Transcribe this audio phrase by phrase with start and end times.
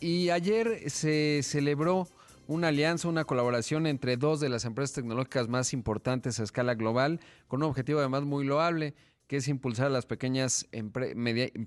[0.00, 2.06] Y ayer se celebró
[2.46, 7.18] una alianza, una colaboración entre dos de las empresas tecnológicas más importantes a escala global,
[7.48, 8.94] con un objetivo además muy loable,
[9.26, 10.68] que es impulsar a las pequeñas,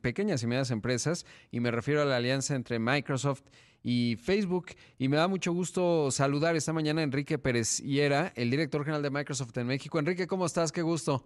[0.01, 1.25] pequeñas y medianas empresas.
[1.49, 3.45] Y me refiero a la alianza entre Microsoft
[3.81, 4.67] y Facebook.
[4.99, 9.01] Y me da mucho gusto saludar esta mañana a Enrique Pérez Hiera, el director general
[9.01, 9.97] de Microsoft en México.
[9.97, 10.71] Enrique, ¿cómo estás?
[10.71, 11.25] Qué gusto.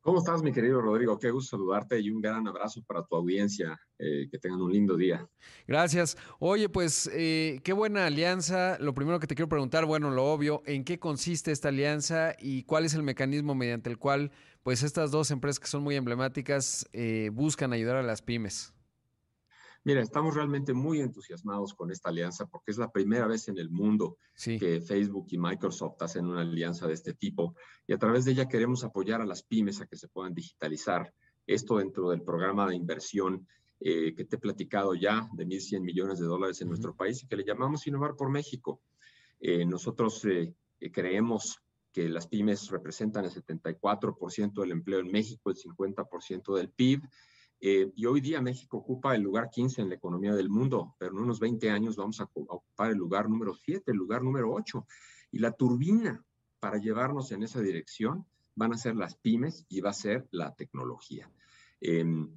[0.00, 1.18] ¿Cómo estás, mi querido Rodrigo?
[1.18, 3.78] Qué gusto saludarte y un gran abrazo para tu audiencia.
[4.02, 5.28] Eh, que tengan un lindo día.
[5.66, 6.16] Gracias.
[6.38, 8.78] Oye, pues eh, qué buena alianza.
[8.80, 12.62] Lo primero que te quiero preguntar, bueno, lo obvio, ¿en qué consiste esta alianza y
[12.62, 16.88] cuál es el mecanismo mediante el cual, pues, estas dos empresas que son muy emblemáticas
[16.94, 18.72] eh, buscan ayudar a las pymes?
[19.82, 23.70] Mira, estamos realmente muy entusiasmados con esta alianza porque es la primera vez en el
[23.70, 27.54] mundo que Facebook y Microsoft hacen una alianza de este tipo
[27.86, 31.14] y a través de ella queremos apoyar a las pymes a que se puedan digitalizar.
[31.46, 33.46] Esto dentro del programa de inversión
[33.80, 37.26] eh, que te he platicado ya de 1.100 millones de dólares en nuestro país y
[37.26, 38.82] que le llamamos Innovar por México.
[39.40, 40.54] Eh, nosotros eh,
[40.92, 41.58] creemos
[41.90, 47.02] que las pymes representan el 74% del empleo en México, el 50% del PIB
[47.62, 51.12] eh, y hoy día México ocupa el lugar 15 en la economía del mundo, pero
[51.12, 54.86] en unos 20 años vamos a, ocupar el lugar número 7, el lugar número 8.
[55.32, 56.24] Y la turbina
[56.58, 60.54] para llevarnos en esa dirección van a ser las pymes y va a ser la
[60.54, 61.30] tecnología.
[61.82, 62.30] Em,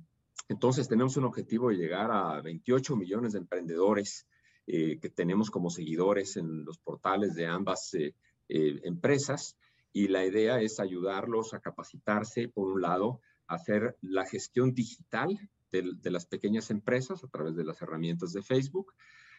[0.50, 4.28] entonces tenemos un objetivo de llegar a 28 millones de emprendedores
[4.68, 8.14] eh, que tenemos como seguidores en los portales de ambas eh,
[8.48, 9.58] empresas
[9.94, 13.22] y la idea es ayudarlos a capacitarse, por un lado,
[13.56, 18.94] hacer la gestión digital de, las pequeñas empresas a través de las herramientas de Facebook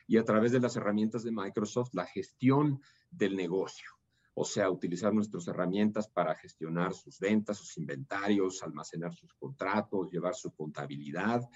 [0.07, 3.89] y a través de las herramientas de Microsoft la gestión del negocio.
[4.35, 10.35] O sea, utilizar nuestras herramientas para gestionar sus ventas, sus inventarios, almacenar sus contratos, llevar
[10.35, 11.49] su contabilidad.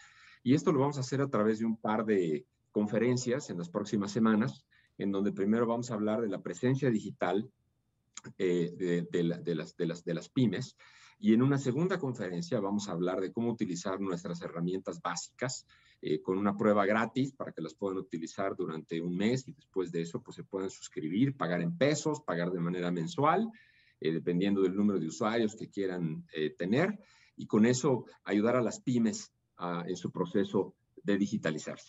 [0.44, 3.68] Y esto lo vamos a hacer a través de un par de conferencias en las
[3.68, 4.64] próximas semanas,
[4.96, 7.50] en donde primero vamos a hablar de la presencia digital
[8.38, 10.76] eh, de, las, pymes
[11.20, 15.66] y en una segunda conferencia vamos a hablar de cómo utilizar nuestras herramientas básicas
[16.00, 19.90] eh, con una prueba gratis para que las puedan utilizar durante un mes y después
[19.90, 23.50] de eso pues se puedan suscribir, pagar en pesos, pagar de manera mensual,
[24.00, 27.00] eh, dependiendo del número de usuarios que quieran eh, tener
[27.36, 29.32] y con eso ayudar a las pymes
[29.86, 31.88] en su proceso de digitalizarse.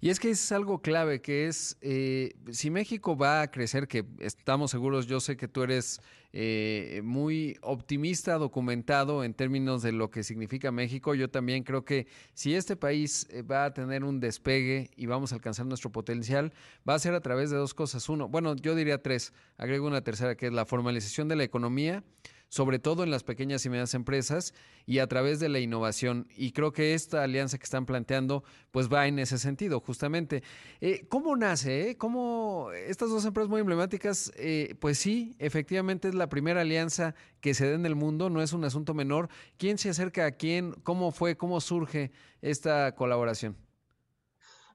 [0.00, 4.04] Y es que es algo clave, que es, eh, si México va a crecer, que
[4.20, 6.00] estamos seguros, yo sé que tú eres
[6.32, 12.06] eh, muy optimista, documentado en términos de lo que significa México, yo también creo que
[12.34, 16.52] si este país eh, va a tener un despegue y vamos a alcanzar nuestro potencial,
[16.86, 18.08] va a ser a través de dos cosas.
[18.08, 22.04] Uno, bueno, yo diría tres, agrego una tercera, que es la formalización de la economía,
[22.48, 24.54] sobre todo en las pequeñas y medianas empresas
[24.86, 26.26] y a través de la innovación.
[26.34, 30.42] Y creo que esta alianza que están planteando pues va en ese sentido, justamente.
[30.80, 31.90] Eh, ¿Cómo nace?
[31.90, 31.96] Eh?
[31.96, 34.32] ¿Cómo estas dos empresas muy emblemáticas?
[34.36, 38.40] Eh, pues sí, efectivamente es la primera alianza que se da en el mundo, no
[38.40, 39.28] es un asunto menor.
[39.58, 40.72] ¿Quién se acerca a quién?
[40.82, 41.36] ¿Cómo fue?
[41.36, 43.56] ¿Cómo surge esta colaboración?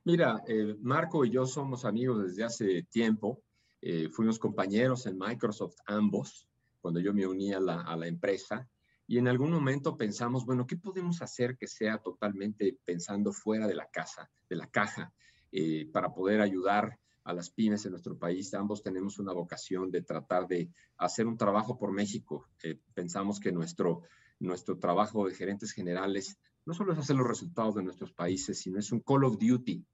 [0.05, 0.43] Mira,
[0.81, 3.41] Marco y yo somos amigos desde hace tiempo.
[4.11, 6.45] fuimos compañeros en Microsoft ambos
[6.83, 8.69] cuando yo me uní a la, empresa.
[9.07, 13.73] Y en algún momento pensamos, bueno, ¿qué podemos hacer que sea totalmente pensando fuera de
[13.73, 15.13] la casa, de la caja,
[15.53, 18.53] eh, para poder ayudar a las pymes en nuestro país?
[18.53, 22.49] Ambos tenemos una vocación de tratar de hacer un trabajo por México.
[22.61, 24.01] Eh, pensamos que nuestro,
[24.39, 28.77] nuestro trabajo de gerentes generales no solo es hacer los resultados de nuestros países, sino
[28.77, 29.85] es un call of duty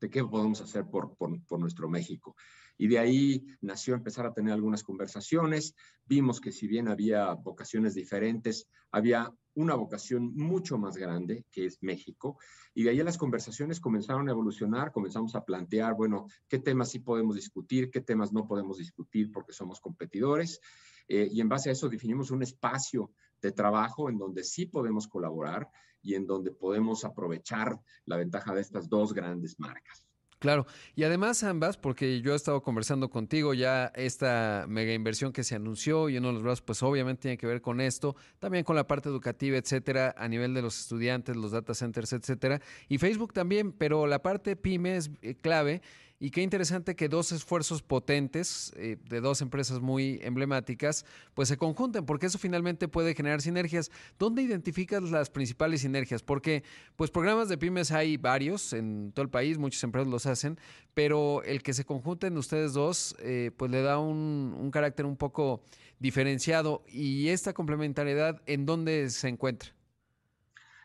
[0.00, 2.34] de qué podemos hacer por, por, por nuestro México.
[2.78, 5.74] Y de ahí nació empezar a tener algunas conversaciones.
[6.04, 11.82] Vimos que si bien había vocaciones diferentes, había una vocación mucho más grande, que es
[11.82, 12.38] México.
[12.74, 16.98] Y de ahí las conversaciones comenzaron a evolucionar, comenzamos a plantear, bueno, qué temas sí
[16.98, 20.60] podemos discutir, qué temas no podemos discutir porque somos competidores.
[21.08, 25.08] Eh, y en base a eso definimos un espacio de trabajo en donde sí podemos
[25.08, 25.68] colaborar
[26.02, 30.05] y en donde podemos aprovechar la ventaja de estas dos grandes marcas.
[30.38, 35.42] Claro, y además ambas, porque yo he estado conversando contigo ya esta mega inversión que
[35.42, 38.62] se anunció y uno de los brazos, pues obviamente tiene que ver con esto, también
[38.62, 42.98] con la parte educativa, etcétera, a nivel de los estudiantes, los data centers, etcétera, y
[42.98, 45.80] Facebook también, pero la parte pyme es eh, clave
[46.18, 51.04] y qué interesante que dos esfuerzos potentes eh, de dos empresas muy emblemáticas
[51.34, 53.90] pues se conjunten, porque eso finalmente puede generar sinergias.
[54.18, 56.22] ¿Dónde identificas las principales sinergias?
[56.22, 56.64] Porque
[56.96, 60.58] pues programas de pymes hay varios en todo el país, muchas empresas los hacen,
[60.94, 65.62] pero el que se conjunten ustedes dos eh, pues le da un, carácter un poco
[65.98, 66.82] diferenciado.
[66.88, 69.70] ¿Y esta complementariedad en dónde se encuentra?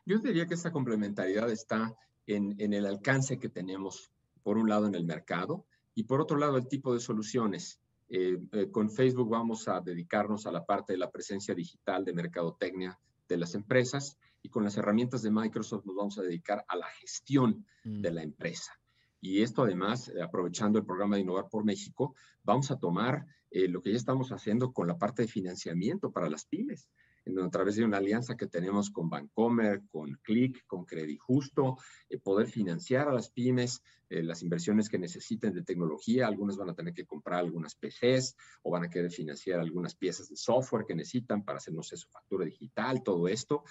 [0.05, 1.95] Yo diría que esta complementariedad está
[2.27, 4.11] en el alcance que tenemos
[4.43, 5.65] por un lado en el mercado
[5.95, 7.79] y por otro lado el tipo de soluciones.
[8.09, 12.13] Eh, eh, con Facebook vamos a dedicarnos a la parte de la presencia digital de
[12.13, 16.75] mercadotecnia de las empresas y con las herramientas de Microsoft nos vamos a dedicar a
[16.75, 18.13] la gestión de mm.
[18.13, 18.73] la empresa.
[19.21, 23.81] Y esto además, eh, aprovechando el programa de Innovar por México, vamos a tomar lo
[23.81, 26.87] que ya estamos haciendo con la parte de financiamiento para las pymes
[27.25, 31.77] a través de una alianza que tenemos con Bancomer, con Click, con Credit Justo,
[32.09, 36.27] eh, poder financiar a las pymes eh, las inversiones que necesiten de tecnología.
[36.27, 40.27] Algunas van a tener que comprar algunas PCs o van a querer financiar algunas piezas
[40.29, 43.63] de software que necesitan para hacer, no su factura digital, todo esto.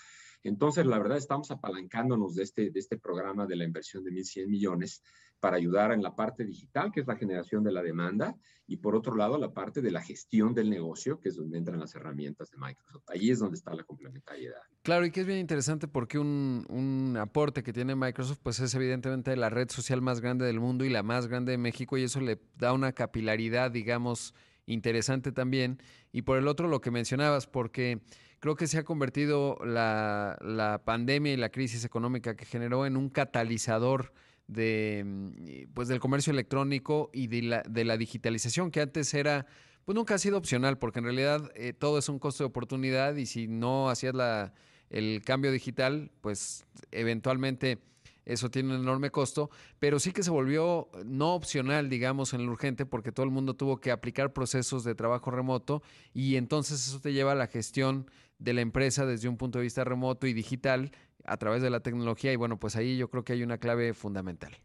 [0.43, 4.47] Entonces, la verdad, estamos apalancándonos de este, de este programa de la inversión de 1.100
[4.47, 5.03] millones
[5.41, 8.95] para ayudar en la parte digital, que es la generación de la demanda, y por
[8.95, 12.51] otro lado, la parte de la gestión del negocio, que es donde entran las herramientas
[12.51, 13.03] de Microsoft.
[13.09, 14.61] Ahí es donde está la complementariedad.
[14.83, 18.73] Claro, y que es bien interesante porque un, un aporte que tiene Microsoft, pues es
[18.75, 22.05] evidentemente la red social más grande del mundo y la más grande de México, y
[22.05, 24.35] eso le da una capilaridad, digamos,
[24.67, 25.83] interesante también.
[26.13, 28.03] Y por el otro, lo que mencionabas, porque
[28.41, 32.97] creo que se ha convertido la, la pandemia y la crisis económica que generó en
[32.97, 34.13] un catalizador
[34.51, 39.47] de, mm, pues del comercio electrónico y de la, de la digitalización, que antes era,
[39.85, 43.17] pues nunca ha sido opcional, porque en realidad eh, todo es un costo de oportunidad
[43.17, 44.53] y si no hacías la,
[44.91, 47.79] el cambio digital, pues eventualmente
[48.25, 52.53] eso tiene un enorme costo, pero sí que se volvió no opcional, digamos, en lo
[52.53, 55.83] urgente, porque todo el mundo tuvo que aplicar procesos de trabajo remoto
[56.13, 59.65] y entonces eso te lleva a la gestión de la empresa desde un punto de
[59.65, 60.91] vista remoto y digital
[61.25, 63.95] a través de la tecnología y bueno, pues ahí yo creo que hay una clave
[63.95, 64.57] fundamental.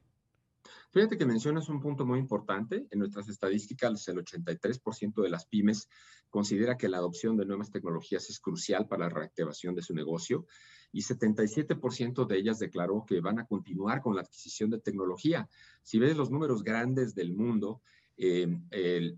[0.92, 2.88] Fíjate que mencionas un punto muy importante.
[2.90, 5.90] En nuestras estadísticas, el 83% de las pymes
[6.30, 10.46] considera que la adopción de nuevas tecnologías es crucial para la reactivación de su negocio
[10.94, 15.50] y 77% de ellas declaró que van a continuar con la adquisición de tecnología.
[15.84, 17.82] Si ves los números grandes del mundo,
[18.18, 18.48] eh,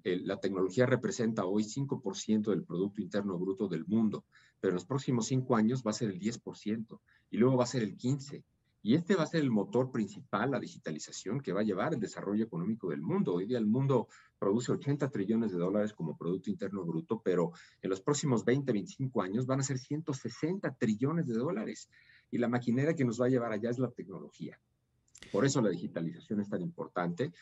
[0.03, 4.25] la tecnología representa hoy 5% del Producto Interno Bruto del mundo,
[4.59, 6.99] pero en los próximos cinco años va a ser el 10%
[7.29, 8.43] y luego va a ser el 15%.
[8.83, 11.99] Y este va a ser el motor principal, la digitalización, que va a llevar el
[11.99, 13.33] desarrollo económico del mundo.
[13.33, 14.07] Hoy día el mundo
[14.39, 17.51] produce 80 trillones de dólares como Producto Interno Bruto, pero
[17.81, 21.89] en los próximos 20, 25 años van a ser 160 trillones de dólares.
[22.31, 24.57] Y la maquinera que nos va a llevar allá es la tecnología.
[25.31, 27.33] Por eso la digitalización es tan importante.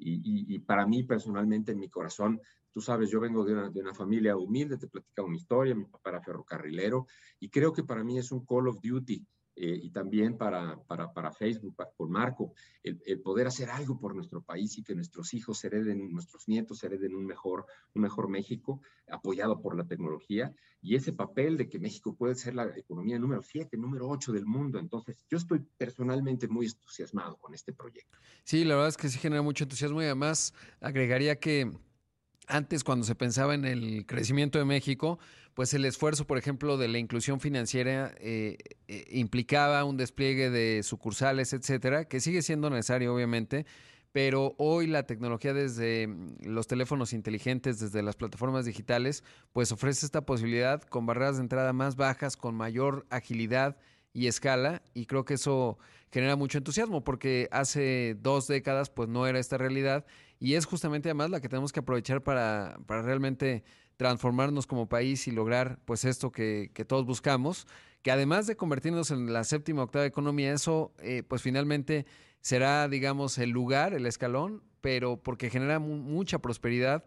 [0.00, 2.40] Y, para mí personalmente, en mi corazón,
[2.78, 5.74] tú sabes, yo vengo de una, de una familia humilde, te he platicado mi historia,
[5.74, 7.08] mi papá era ferrocarrilero,
[7.40, 9.26] y creo que para mí es un call of duty
[9.56, 12.52] eh, y también para, para, para Facebook, por Marco,
[12.84, 16.84] el, el, poder hacer algo por nuestro país y que nuestros hijos hereden, nuestros nietos
[16.84, 17.66] hereden un mejor,
[17.96, 18.80] un mejor México
[19.10, 23.42] apoyado por la tecnología y ese papel de que México puede ser la economía número
[23.42, 24.78] 7, número 8 del mundo.
[24.78, 28.16] Entonces, yo estoy personalmente muy entusiasmado con este proyecto.
[28.44, 31.72] Sí, la verdad es que sí genera mucho entusiasmo y además agregaría que
[32.48, 35.18] antes cuando se pensaba en el crecimiento de México,
[35.54, 40.82] pues el esfuerzo, por ejemplo, de la inclusión financiera eh, eh, implicaba un despliegue de
[40.82, 43.66] sucursales, etcétera, que sigue siendo necesario, obviamente,
[44.12, 50.06] pero hoy la tecnología desde mm, los teléfonos inteligentes, desde las plataformas digitales, pues ofrece
[50.06, 53.76] esta posibilidad con barreras de entrada más bajas, con mayor agilidad
[54.12, 55.78] y escala, y creo que eso
[56.10, 60.06] genera mucho entusiasmo, porque hace dos décadas pues no era esta realidad,
[60.40, 63.64] y es justamente además la que tenemos que aprovechar para, para realmente
[63.96, 67.66] transformarnos como país y lograr pues esto que, que, todos buscamos,
[68.02, 72.06] que además de convertirnos en la séptima octava economía, eso eh, pues finalmente
[72.40, 77.04] será digamos el lugar, el escalón, pero porque genera mucha prosperidad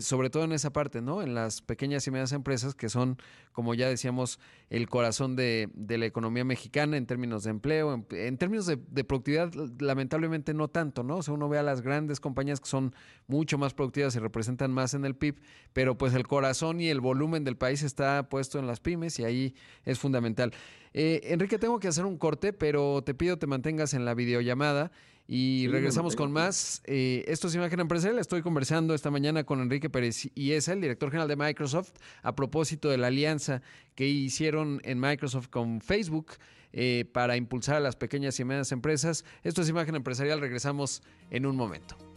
[0.00, 1.22] sobre todo en esa parte, ¿no?
[1.22, 3.18] En las pequeñas y medianas empresas que son,
[3.52, 8.66] como ya decíamos, el corazón de, la economía mexicana en términos de empleo, en, términos
[8.66, 11.18] de, productividad, lamentablemente no tanto, ¿no?
[11.18, 12.94] O sea, uno ve a las grandes compañías que son
[13.26, 15.36] mucho más productivas y representan más en el PIB,
[15.72, 19.24] pero pues el corazón y el volumen del país está puesto en las pymes y
[19.24, 20.52] ahí es fundamental.
[20.92, 24.90] Eh, Enrique, tengo que hacer un corte, pero te pido te mantengas en la videollamada
[25.32, 26.82] y regresamos con más.
[26.86, 28.18] Eh, esto es Imagen Empresarial.
[28.18, 31.92] Estoy conversando esta mañana con Enrique Pérez y es el director general de Microsoft
[32.24, 33.62] a propósito de la alianza
[33.94, 36.32] que hicieron en Microsoft con Facebook
[36.72, 39.24] eh, para impulsar a las pequeñas y medianas empresas.
[39.44, 40.40] Esto es Imagen Empresarial.
[40.40, 42.09] Regresamos en un momento.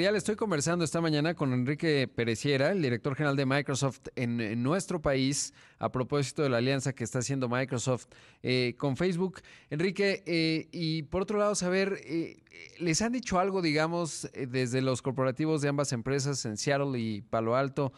[0.00, 5.52] Estoy conversando esta mañana con Enrique Pereciera, el director general de Microsoft en, nuestro país,
[5.78, 8.06] a propósito de la alianza que está haciendo Microsoft
[8.42, 9.42] eh, con Facebook.
[9.68, 12.38] Enrique, eh, y por otro lado, saber, eh,
[12.78, 17.54] ¿les han dicho algo, digamos, desde los corporativos de ambas empresas en Seattle y Palo
[17.54, 17.92] Alto?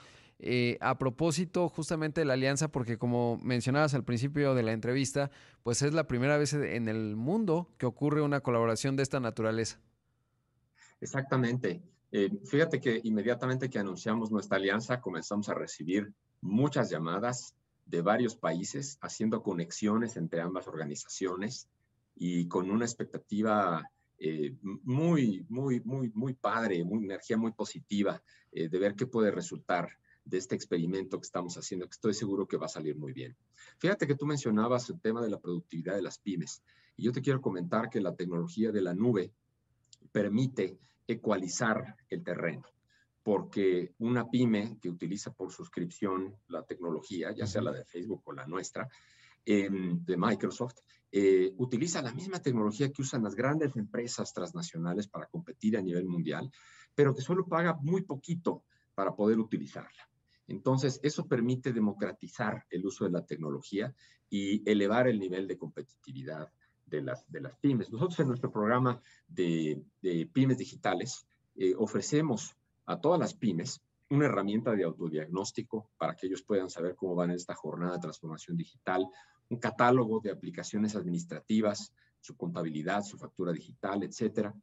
[0.81, 5.31] a propósito justamente de la alianza, porque como mencionabas al principio de la entrevista,
[5.63, 9.79] pues es la primera vez en el mundo que ocurre una colaboración de esta naturaleza.
[11.01, 11.81] Exactamente.
[12.15, 17.55] Eh, fíjate que inmediatamente que anunciamos nuestra alianza comenzamos a recibir muchas llamadas
[17.87, 21.69] de varios países haciendo conexiones entre ambas organizaciones
[22.15, 28.69] y con una expectativa eh, muy, muy, muy, muy padre, muy energía muy positiva eh,
[28.69, 29.89] de ver qué puede resultar
[30.23, 33.35] de este experimento que estamos haciendo, que estoy seguro que va a salir muy bien.
[33.79, 36.63] Fíjate que tú mencionabas el tema de la productividad de las pymes
[36.95, 39.33] y yo te quiero comentar que la tecnología de la nube
[40.13, 42.65] permite ecualizar el terreno,
[43.23, 48.33] porque una pyme que utiliza por suscripción la tecnología, ya sea la de Facebook o
[48.33, 48.89] la nuestra,
[49.45, 50.79] em, de Microsoft,
[51.11, 56.07] eh, utiliza la misma tecnología que usan las grandes empresas transnacionales para competir a nivel
[56.07, 56.51] mundial,
[56.95, 60.09] pero que solo paga muy poquito para poder utilizarla.
[60.47, 63.95] Entonces, eso permite democratizar el uso de la tecnología
[64.29, 66.51] y elevar el nivel de competitividad
[66.93, 67.91] de las, de las pymes.
[67.91, 69.83] Nosotros en nuestro programa de,
[70.33, 72.55] pymes digitales eh, ofrecemos
[72.87, 73.81] a todas las pymes
[74.11, 78.01] una herramienta de autodiagnóstico para que ellos puedan saber cómo van en esta jornada de
[78.01, 79.09] transformación digital,
[79.49, 84.55] un catálogo de aplicaciones administrativas, su contabilidad, su factura digital, etcétera,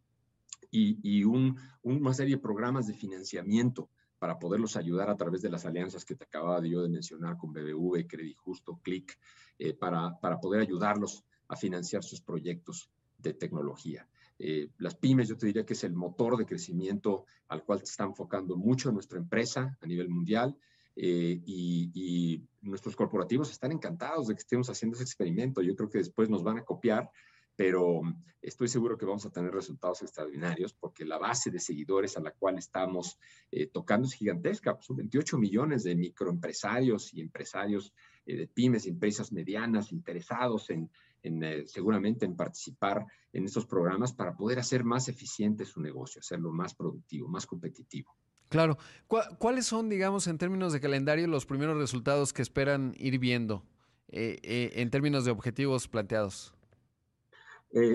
[0.69, 5.49] y, y un, una serie de programas de financiamiento para poderlos ayudar a través de
[5.49, 9.17] las alianzas que te acababa de yo de mencionar con BBV, Credit Justo, Click,
[9.57, 14.07] eh, para, para poder ayudarlos a financiar sus proyectos de tecnología.
[14.41, 17.85] Eh, las pymes, yo te diría que es el motor de crecimiento al cual se
[17.85, 20.57] está enfocando mucho nuestra empresa a nivel mundial
[20.95, 25.61] eh, y, nuestros corporativos están encantados de que estemos haciendo ese experimento.
[25.61, 27.09] Yo creo que después nos van a copiar,
[27.55, 28.01] pero
[28.41, 32.31] estoy seguro que vamos a tener resultados extraordinarios porque la base de seguidores a la
[32.31, 33.17] cual estamos
[33.49, 34.77] eh, tocando es gigantesca.
[34.81, 37.93] Son 28 millones de microempresarios y empresarios
[38.25, 40.91] de pymes, empresas medianas interesados en
[41.23, 46.51] eh, seguramente en participar en estos programas para poder hacer más eficiente su negocio, hacerlo
[46.51, 48.15] más productivo, más competitivo.
[48.47, 48.77] Claro.
[49.07, 53.63] ¿Cuáles son, digamos, en términos de calendario, los primeros resultados que esperan ir viendo
[54.07, 56.55] eh, eh, en términos de objetivos planteados?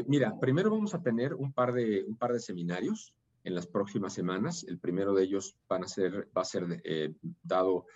[0.07, 3.13] mira, primero vamos a tener un par de, un par de seminarios
[3.43, 4.65] en las próximas semanas.
[4.69, 6.81] El primero de ellos van a ser, va a ser
[7.43, 7.87] dado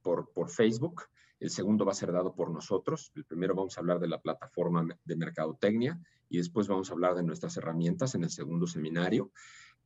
[0.00, 1.02] por, por Facebook
[1.40, 3.10] el segundo va a ser dado por nosotros.
[3.14, 7.14] El primero vamos a hablar de la plataforma de mercadotecnia y después vamos a hablar
[7.14, 9.32] de nuestras herramientas en el segundo seminario.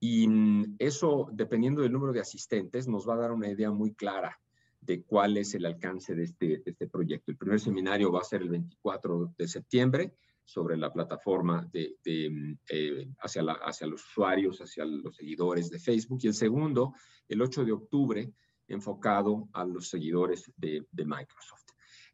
[0.01, 3.95] Y mm, eso, dependiendo del número de asistentes, nos va a dar una idea muy
[3.95, 4.39] clara
[4.81, 7.31] de cuál es el alcance de este, este proyecto.
[7.31, 13.09] El primer seminario va a ser el 24 de septiembre sobre la plataforma mm, eh,
[13.21, 16.21] hacia los usuarios, hacia los seguidores de Facebook.
[16.23, 16.95] Y el segundo,
[17.29, 18.33] el 8 de octubre,
[18.69, 21.65] enfocado a los seguidores de, Microsoft.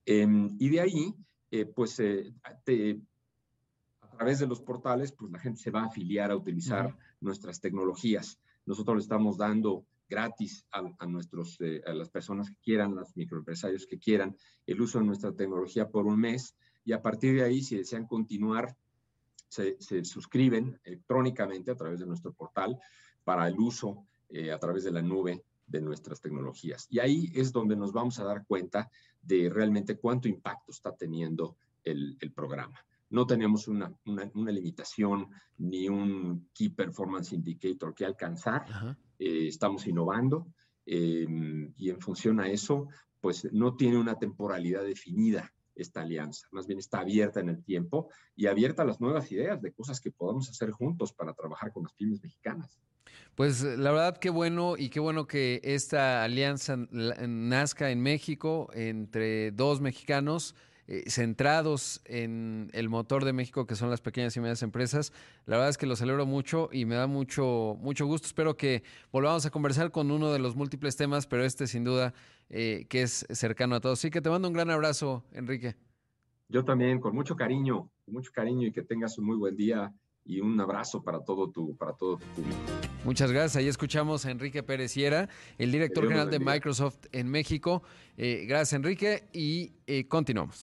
[0.04, 1.14] Em, y de ahí,
[1.50, 2.32] eh, pues eh,
[4.00, 7.60] a través de los portales, pues la gente se va a afiliar a utilizar nuestras
[7.60, 8.40] tecnologías.
[8.66, 13.16] Nosotros le estamos dando gratis a, nuestros, eh, a las personas que quieran, a los
[13.16, 16.56] microempresarios que quieran, el uso de nuestra tecnología por un mes.
[16.84, 18.76] Y a partir de ahí, si desean continuar,
[19.48, 22.78] se, se suscriben electrónicamente a través de nuestro portal
[23.24, 24.06] para el uso
[24.52, 26.86] a través de la nube de nuestras tecnologías.
[26.90, 28.90] Y ahí es donde nos vamos a dar cuenta
[29.22, 32.78] de realmente cuánto impacto está teniendo el, programa.
[33.08, 38.96] No tenemos una, una, limitación ni un Key Performance Indicator que alcanzar.
[39.18, 40.46] Eh, estamos innovando
[40.86, 42.88] em, y en función a eso,
[43.20, 46.46] pues no tiene una temporalidad definida esta alianza.
[46.52, 50.00] Más bien está abierta en el tiempo y abierta a las nuevas ideas de cosas
[50.00, 52.78] que podamos hacer juntos para trabajar con las pymes mexicanas.
[53.34, 59.50] Pues la verdad qué bueno y qué bueno que esta alianza nazca en México entre
[59.52, 60.54] dos mexicanos
[60.92, 65.12] eh, centrados en el motor de México que son las pequeñas y medianas empresas.
[65.46, 68.26] La verdad es que lo celebro mucho y me da mucho mucho gusto.
[68.26, 68.82] Espero que
[69.12, 72.12] volvamos a conversar con uno de los múltiples temas, pero este sin duda
[72.48, 74.00] eh, que es cercano a todos.
[74.00, 75.76] Así que te mando un gran abrazo, Enrique.
[76.48, 79.94] Yo también, con mucho cariño, con mucho cariño y que tengas un muy buen día
[80.24, 82.58] y un abrazo para todo tu, para todo tu público.
[83.04, 83.54] Muchas gracias.
[83.54, 87.84] Ahí escuchamos a Enrique Pérez Sierra, el director general de Microsoft en México.
[88.16, 90.69] Eh, gracias, Enrique, y eh, continuamos.